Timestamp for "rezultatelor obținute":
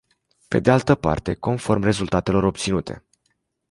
1.83-3.05